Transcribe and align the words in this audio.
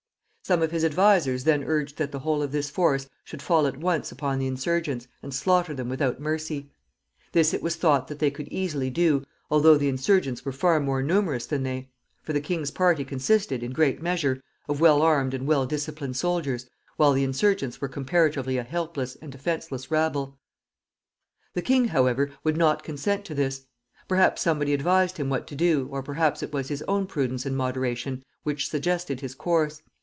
Some 0.43 0.63
of 0.63 0.71
his 0.71 0.83
advisers 0.83 1.45
then 1.45 1.63
urged 1.63 1.97
that 1.97 2.11
the 2.11 2.19
whole 2.19 2.41
of 2.43 2.51
this 2.51 2.69
force 2.69 3.07
should 3.23 3.41
fall 3.41 3.67
at 3.67 3.77
once 3.77 4.11
upon 4.11 4.37
the 4.37 4.47
insurgents, 4.47 5.07
and 5.23 5.33
slaughter 5.33 5.73
them 5.73 5.87
without 5.87 6.19
mercy. 6.19 6.73
This 7.31 7.53
it 7.53 7.61
was 7.63 7.77
thought 7.77 8.09
that 8.09 8.19
they 8.19 8.29
could 8.31 8.49
easily 8.49 8.89
do, 8.89 9.23
although 9.49 9.77
the 9.77 9.87
insurgents 9.87 10.43
were 10.43 10.51
far 10.51 10.81
more 10.81 11.01
numerous 11.01 11.45
than 11.45 11.63
they; 11.63 11.89
for 12.21 12.33
the 12.33 12.41
king's 12.41 12.69
party 12.69 13.05
consisted, 13.05 13.63
in 13.63 13.71
great 13.71 14.01
measure, 14.01 14.43
of 14.67 14.81
well 14.81 15.01
armed 15.01 15.33
and 15.33 15.47
well 15.47 15.65
disciplined 15.65 16.17
soldiers, 16.17 16.67
while 16.97 17.13
the 17.13 17.23
insurgents 17.23 17.79
were 17.79 17.87
comparatively 17.87 18.57
a 18.57 18.63
helpless 18.63 19.15
and 19.21 19.31
defenseless 19.31 19.89
rabble. 19.89 20.37
The 21.53 21.61
king, 21.61 21.85
however, 21.85 22.29
would 22.43 22.57
not 22.57 22.83
consent 22.83 23.23
to 23.25 23.35
this. 23.35 23.67
Perhaps 24.09 24.41
somebody 24.41 24.73
advised 24.73 25.15
him 25.15 25.29
what 25.29 25.47
to 25.47 25.55
do, 25.55 25.87
or 25.91 26.03
perhaps 26.03 26.43
it 26.43 26.51
was 26.51 26.67
his 26.67 26.81
own 26.89 27.07
prudence 27.07 27.45
and 27.45 27.55
moderation 27.55 28.25
which 28.43 28.67
suggested 28.67 29.21
his 29.21 29.33
course. 29.35 29.81